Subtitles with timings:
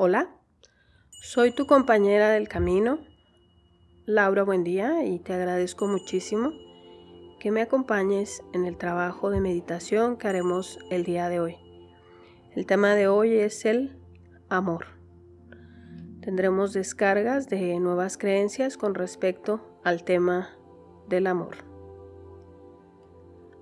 [0.00, 0.30] Hola,
[1.10, 3.00] soy tu compañera del camino,
[4.06, 6.52] Laura Buen día, y te agradezco muchísimo
[7.40, 11.56] que me acompañes en el trabajo de meditación que haremos el día de hoy.
[12.54, 13.98] El tema de hoy es el
[14.48, 14.86] amor.
[16.20, 20.50] Tendremos descargas de nuevas creencias con respecto al tema
[21.08, 21.56] del amor.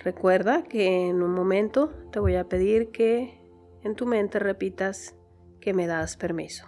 [0.00, 3.40] Recuerda que en un momento te voy a pedir que
[3.82, 5.14] en tu mente repitas
[5.60, 6.66] que me das permiso.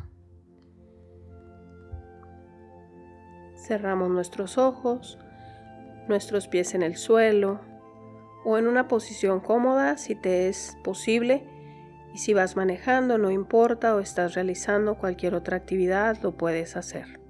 [3.57, 5.19] Cerramos nuestros ojos,
[6.09, 7.61] nuestros pies en el suelo
[8.45, 11.47] o en una posición cómoda si te es posible
[12.13, 17.21] y si vas manejando no importa o estás realizando cualquier otra actividad lo puedes hacer.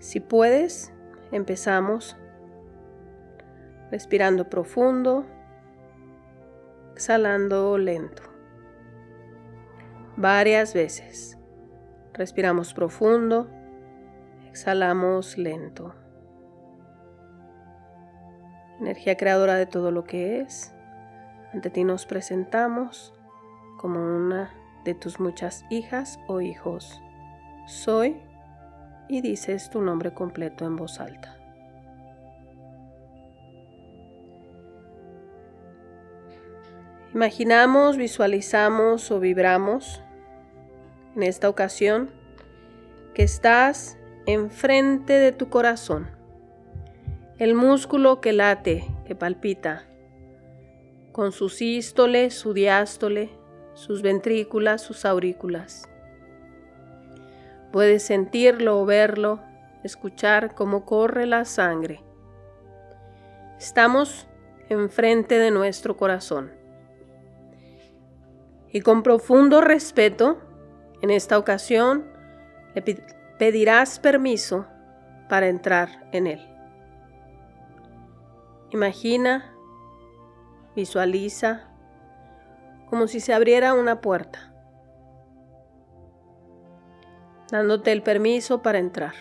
[0.00, 0.92] Si puedes,
[1.32, 2.16] empezamos
[3.90, 5.24] respirando profundo,
[6.94, 8.27] exhalando lento
[10.18, 11.38] varias veces.
[12.12, 13.48] Respiramos profundo,
[14.48, 15.94] exhalamos lento.
[18.80, 20.74] Energía creadora de todo lo que es.
[21.54, 23.14] Ante ti nos presentamos
[23.78, 24.52] como una
[24.84, 27.00] de tus muchas hijas o hijos.
[27.66, 28.20] Soy
[29.08, 31.36] y dices tu nombre completo en voz alta.
[37.14, 40.02] Imaginamos, visualizamos o vibramos
[41.18, 42.10] en esta ocasión
[43.12, 46.08] que estás enfrente de tu corazón,
[47.38, 49.88] el músculo que late, que palpita,
[51.10, 53.30] con su sístole, su diástole,
[53.74, 55.88] sus ventrículas, sus aurículas.
[57.72, 59.40] Puedes sentirlo o verlo,
[59.82, 62.00] escuchar cómo corre la sangre.
[63.58, 64.28] Estamos
[64.68, 66.52] enfrente de nuestro corazón.
[68.70, 70.47] Y con profundo respeto
[71.00, 72.04] en esta ocasión
[72.74, 72.82] le
[73.38, 74.66] pedirás permiso
[75.28, 76.48] para entrar en él.
[78.70, 79.54] Imagina,
[80.74, 81.68] visualiza
[82.88, 84.52] como si se abriera una puerta,
[87.50, 89.14] dándote el permiso para entrar.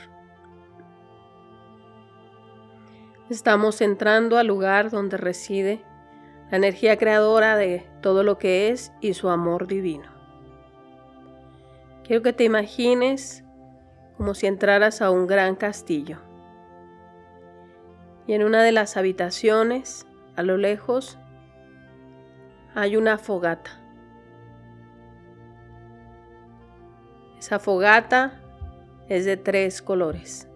[3.30, 5.84] Estamos entrando al lugar donde reside
[6.50, 10.17] la energía creadora de todo lo que es y su amor divino.
[12.07, 13.44] Quiero que te imagines
[14.16, 16.19] como si entraras a un gran castillo.
[18.25, 20.07] Y en una de las habitaciones,
[20.38, 21.19] a lo lejos,
[22.75, 23.72] hay una fogata.
[27.38, 28.41] Esa fogata
[29.09, 30.47] es de tres colores.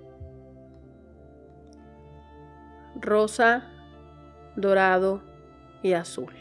[2.95, 3.67] Rosa,
[4.55, 5.21] dorado
[5.83, 6.33] y azul.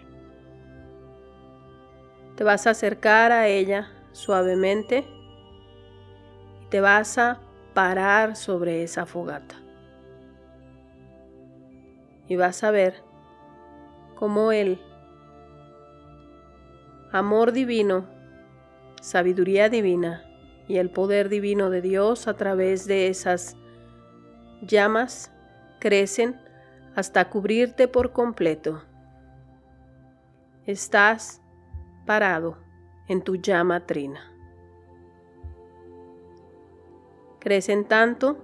[2.36, 5.04] Te vas a acercar a ella suavemente
[6.62, 7.40] y te vas a
[7.74, 9.56] parar sobre esa fogata.
[12.28, 13.02] Y vas a ver
[14.14, 14.80] cómo el
[17.12, 18.06] amor divino,
[19.00, 20.24] sabiduría divina
[20.68, 23.56] y el poder divino de Dios a través de esas
[24.62, 25.32] llamas
[25.80, 26.40] crecen
[26.94, 28.84] hasta cubrirte por completo.
[30.66, 31.40] Estás
[32.06, 32.69] parado
[33.10, 34.32] en tu llama trina.
[37.40, 38.38] Crecen tanto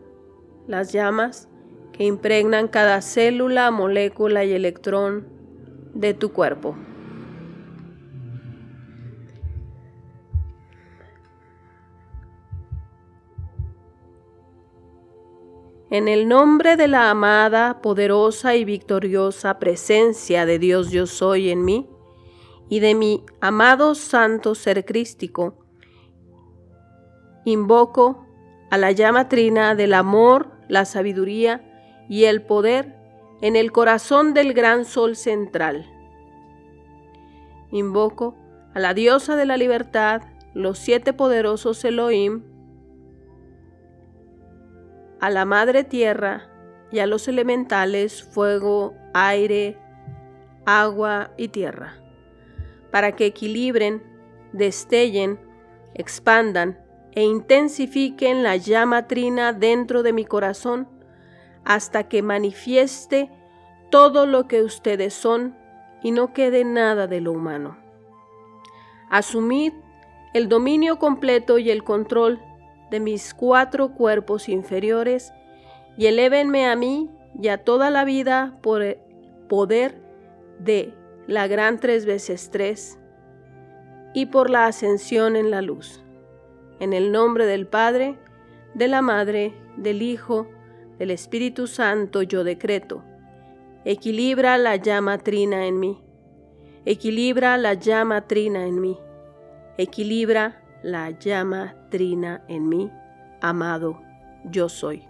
[0.67, 1.49] las llamas
[1.93, 5.29] que impregnan cada célula, molécula y electrón
[5.95, 6.75] de tu cuerpo.
[15.91, 21.65] En el nombre de la amada, poderosa y victoriosa presencia de Dios yo soy en
[21.65, 21.89] mí,
[22.69, 25.55] y de mi amado santo ser crístico,
[27.45, 28.27] invoco
[28.71, 31.63] a la llama trina del amor, la sabiduría
[32.09, 32.97] y el poder
[33.41, 35.87] en el corazón del gran sol central.
[37.71, 38.37] Invoco
[38.75, 40.23] a la diosa de la libertad,
[40.55, 42.43] los siete poderosos Elohim,
[45.21, 46.51] a la madre tierra
[46.91, 49.79] y a los elementales fuego, aire,
[50.65, 52.06] agua y tierra
[52.97, 54.03] para que equilibren,
[54.55, 55.39] destellen,
[55.93, 56.79] expandan
[57.13, 60.89] e intensifiquen la llama trina dentro de mi corazón
[61.67, 63.31] hasta que manifieste
[63.91, 65.55] todo lo que ustedes son
[66.03, 67.77] y no quede nada de lo humano.
[69.11, 69.75] Asumid
[70.33, 72.41] el dominio completo y el control
[72.91, 75.35] de mis cuatro cuerpos inferiores
[75.99, 78.97] y elévenme a mí y a toda la vida por el
[79.51, 80.01] poder
[80.59, 80.95] de
[81.27, 82.99] la gran tres veces tres,
[84.15, 86.03] y por la ascensión en la luz.
[86.81, 88.19] En el nombre del Padre,
[88.75, 90.49] de la Madre, del Hijo,
[90.99, 93.03] del Espíritu Santo yo decreto.
[93.85, 96.03] Equilibra la llama trina en mí.
[96.85, 98.99] Equilibra la llama trina en mí.
[99.77, 102.91] Equilibra la llama trina en mí,
[103.41, 104.01] amado
[104.45, 105.05] yo soy.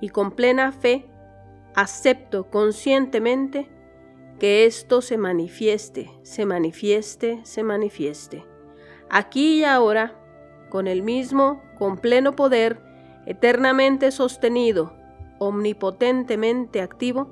[0.00, 1.06] Y con plena fe
[1.74, 3.68] acepto conscientemente
[4.38, 8.44] que esto se manifieste, se manifieste, se manifieste.
[9.08, 10.20] Aquí y ahora,
[10.68, 12.80] con el mismo, con pleno poder,
[13.26, 14.94] eternamente sostenido,
[15.38, 17.28] omnipotentemente activo,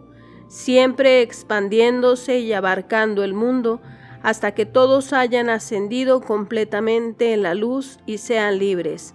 [0.48, 3.80] siempre expandiéndose y abarcando el mundo
[4.22, 9.14] hasta que todos hayan ascendido completamente en la luz y sean libres.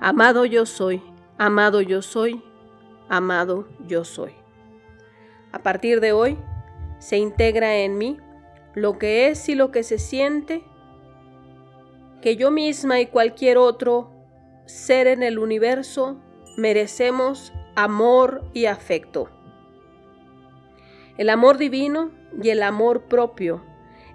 [0.00, 1.02] Amado yo soy,
[1.38, 2.42] amado yo soy,
[3.08, 4.32] amado yo soy.
[5.52, 6.38] A partir de hoy,
[7.00, 8.18] se integra en mí
[8.74, 10.62] lo que es y lo que se siente,
[12.22, 14.12] que yo misma y cualquier otro
[14.66, 16.20] ser en el universo
[16.56, 19.30] merecemos amor y afecto.
[21.16, 23.64] El amor divino y el amor propio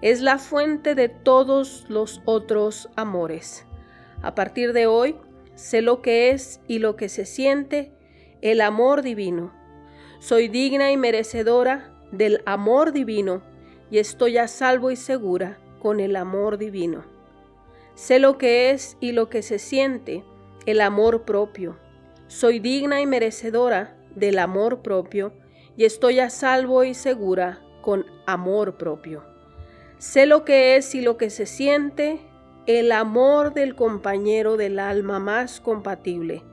[0.02, 3.66] es la fuente de todos los otros amores.
[4.22, 5.16] A partir de hoy,
[5.56, 7.92] sé lo que es y lo que se siente
[8.42, 9.54] el amor divino.
[10.20, 13.42] Soy digna y merecedora del amor divino
[13.92, 17.04] y estoy a salvo y segura con el amor divino.
[17.96, 20.24] Sé lo que es y lo que se siente
[20.66, 21.78] el amor propio.
[22.28, 25.34] Soy digna y merecedora del amor propio
[25.78, 29.24] y estoy a salvo y segura con amor propio.
[29.98, 32.20] Sé lo que es y lo que se siente
[32.66, 36.44] el amor del compañero del alma más compatible.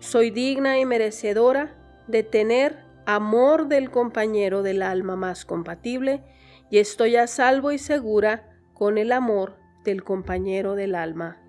[0.00, 1.76] Soy digna y merecedora
[2.06, 6.22] de tener amor del compañero del alma más compatible
[6.68, 11.40] y estoy a salvo y segura con el amor del compañero del alma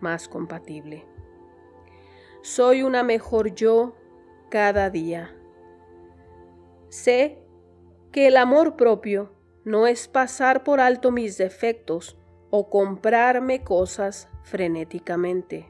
[0.00, 1.04] más compatible.
[2.40, 3.94] Soy una mejor yo
[4.48, 5.36] cada día.
[6.88, 7.42] Sé
[8.10, 9.34] que el amor propio
[9.66, 12.18] no es pasar por alto mis defectos
[12.48, 15.68] o comprarme cosas frenéticamente.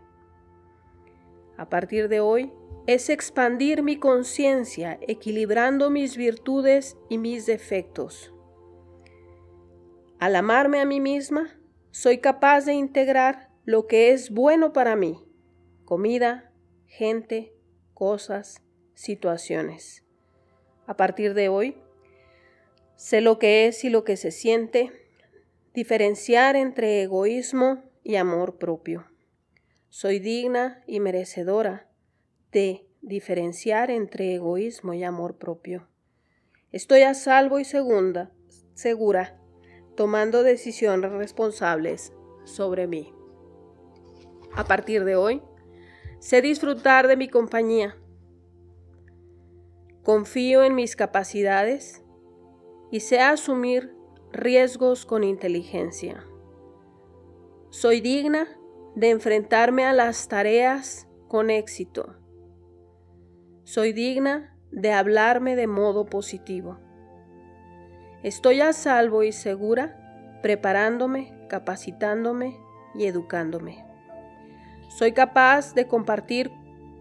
[1.56, 2.52] A partir de hoy,
[2.86, 8.32] es expandir mi conciencia, equilibrando mis virtudes y mis defectos.
[10.18, 11.58] Al amarme a mí misma,
[11.92, 15.18] soy capaz de integrar lo que es bueno para mí,
[15.84, 16.52] comida,
[16.86, 17.52] gente,
[17.94, 18.62] cosas,
[18.94, 20.04] situaciones.
[20.86, 21.76] A partir de hoy,
[22.96, 24.90] sé lo que es y lo que se siente,
[25.72, 29.06] diferenciar entre egoísmo y amor propio.
[29.88, 31.91] Soy digna y merecedora
[32.52, 35.88] de diferenciar entre egoísmo y amor propio.
[36.70, 38.30] Estoy a salvo y segunda,
[38.74, 39.40] segura,
[39.96, 42.12] tomando decisiones responsables
[42.44, 43.12] sobre mí.
[44.54, 45.42] A partir de hoy,
[46.20, 47.96] sé disfrutar de mi compañía.
[50.02, 52.04] Confío en mis capacidades
[52.90, 53.94] y sé asumir
[54.30, 56.26] riesgos con inteligencia.
[57.70, 58.46] Soy digna
[58.94, 62.21] de enfrentarme a las tareas con éxito.
[63.64, 66.78] Soy digna de hablarme de modo positivo.
[68.24, 72.56] Estoy a salvo y segura preparándome, capacitándome
[72.96, 73.86] y educándome.
[74.88, 76.50] Soy capaz de compartir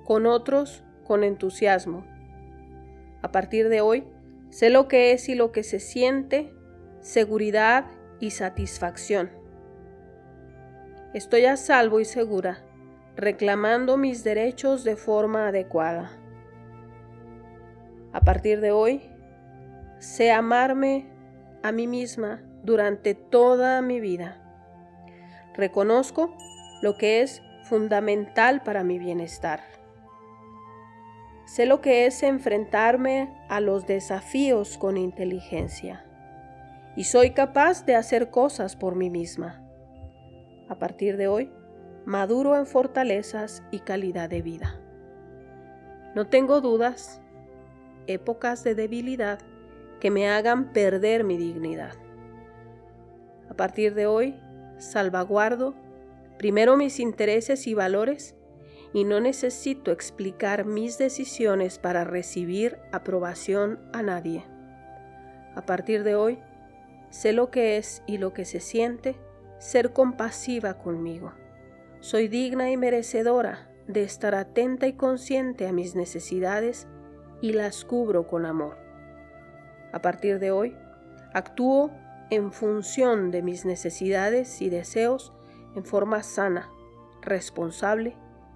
[0.05, 2.05] con otros con entusiasmo.
[3.23, 4.03] A partir de hoy,
[4.51, 6.53] sé lo que es y lo que se siente,
[6.99, 7.85] seguridad
[8.19, 9.31] y satisfacción.
[11.15, 12.63] Estoy a salvo y segura,
[13.15, 16.20] reclamando mis derechos de forma adecuada.
[18.13, 19.01] A partir de hoy,
[19.99, 21.05] sé amarme
[21.63, 24.37] a mí misma durante toda mi vida.
[25.53, 26.35] Reconozco
[26.81, 29.61] lo que es fundamental para mi bienestar.
[31.45, 36.05] Sé lo que es enfrentarme a los desafíos con inteligencia
[36.95, 39.61] y soy capaz de hacer cosas por mí misma.
[40.69, 41.51] A partir de hoy,
[42.05, 44.79] maduro en fortalezas y calidad de vida.
[46.15, 47.21] No tengo dudas
[48.07, 49.39] épocas de debilidad
[49.99, 51.93] que me hagan perder mi dignidad.
[53.49, 54.39] A partir de hoy,
[54.77, 55.75] salvaguardo
[56.37, 58.35] primero mis intereses y valores
[58.93, 64.43] y no necesito explicar mis decisiones para recibir aprobación a nadie.
[65.55, 66.39] A partir de hoy,
[67.09, 69.15] sé lo que es y lo que se siente
[69.59, 71.33] ser compasiva conmigo.
[71.99, 76.87] Soy digna y merecedora de estar atenta y consciente a mis necesidades
[77.41, 78.77] y las cubro con amor.
[79.91, 80.75] A partir de hoy,
[81.33, 81.91] actúo
[82.29, 85.33] en función de mis necesidades y deseos
[85.75, 86.69] en forma sana,
[87.21, 88.15] responsable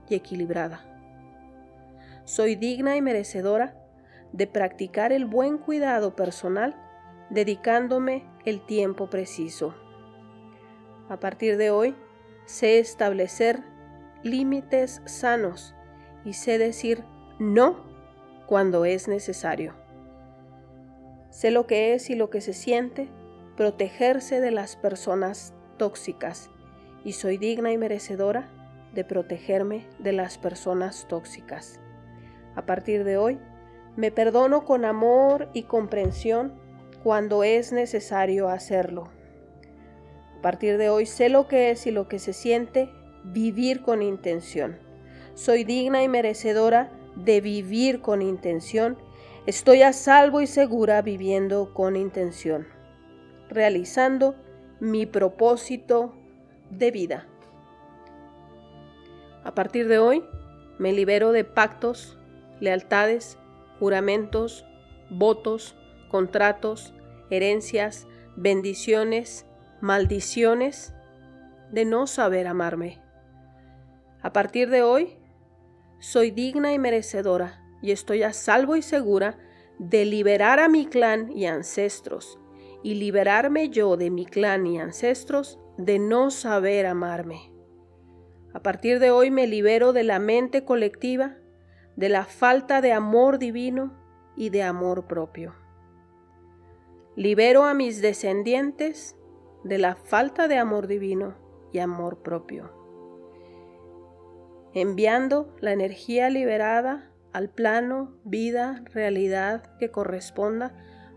[0.10, 0.86] y equilibrada.
[2.24, 3.75] Soy digna y merecedora
[4.32, 6.75] de practicar el buen cuidado personal
[7.30, 9.75] dedicándome el tiempo preciso.
[11.10, 11.96] A partir de hoy,
[12.46, 13.63] sé establecer
[14.24, 15.75] límites sanos
[16.24, 17.04] y sé decir
[17.39, 17.94] no
[18.47, 19.73] cuando es necesario.
[21.29, 23.09] Sé lo que es y lo que se siente
[23.57, 26.49] protegerse de las personas tóxicas
[27.03, 28.49] y soy digna y merecedora
[28.93, 31.79] de protegerme de las personas tóxicas.
[32.55, 33.39] A partir de hoy,
[33.95, 36.53] me perdono con amor y comprensión
[37.03, 39.09] cuando es necesario hacerlo.
[40.37, 42.89] A partir de hoy sé lo que es y lo que se siente
[43.23, 44.77] vivir con intención.
[45.33, 48.98] Soy digna y merecedora de vivir con intención.
[49.45, 52.67] Estoy a salvo y segura viviendo con intención,
[53.50, 54.36] realizando
[54.79, 56.15] mi propósito
[56.69, 57.27] de vida.
[59.43, 60.24] A partir de hoy,
[60.79, 62.17] me libero de pactos,
[62.60, 63.38] lealtades,
[63.79, 64.65] juramentos,
[65.10, 65.75] votos,
[66.10, 66.93] contratos,
[67.29, 69.45] herencias, bendiciones,
[69.81, 70.93] maldiciones
[71.72, 73.00] de no saber amarme.
[74.22, 75.17] A partir de hoy,
[75.99, 79.37] soy digna y merecedora y estoy a salvo y segura
[79.79, 82.39] de liberar a mi clan y ancestros
[82.83, 87.51] y liberarme yo de mi clan y ancestros de no saber amarme.
[88.53, 91.35] A partir de hoy me libero de la mente colectiva,
[91.95, 93.93] de la falta de amor divino
[94.37, 95.55] y de amor propio.
[97.15, 99.15] Libero a mis descendientes
[99.63, 101.35] de la falta de amor divino
[101.71, 102.71] y amor propio,
[104.75, 110.74] enviando la energía liberada al plano, vida, realidad que corresponda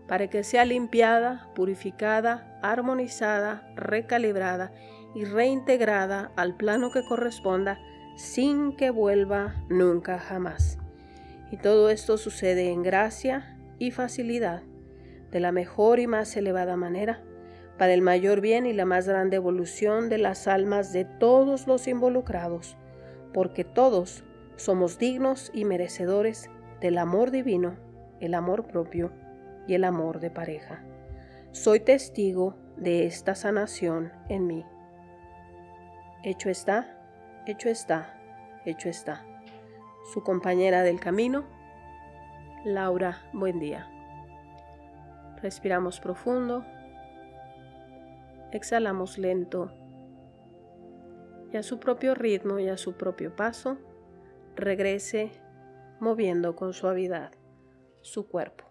[0.07, 4.71] para que sea limpiada, purificada, armonizada, recalibrada
[5.13, 7.79] y reintegrada al plano que corresponda
[8.15, 10.79] sin que vuelva nunca jamás.
[11.51, 14.63] Y todo esto sucede en gracia y facilidad
[15.31, 17.21] de la mejor y más elevada manera,
[17.77, 21.87] para el mayor bien y la más grande evolución de las almas de todos los
[21.87, 22.77] involucrados,
[23.33, 24.23] porque todos
[24.55, 26.49] somos dignos y merecedores
[26.81, 27.77] del amor divino,
[28.19, 29.11] el amor propio
[29.67, 30.83] y el amor de pareja.
[31.51, 34.65] Soy testigo de esta sanación en mí.
[36.23, 36.97] Hecho está,
[37.45, 38.19] hecho está,
[38.65, 39.25] hecho está.
[40.13, 41.45] Su compañera del camino,
[42.65, 43.87] Laura Buen día.
[45.41, 46.65] Respiramos profundo.
[48.51, 49.71] Exhalamos lento.
[51.51, 53.77] Y a su propio ritmo y a su propio paso,
[54.55, 55.31] regrese
[55.99, 57.31] moviendo con suavidad
[58.01, 58.68] su cuerpo.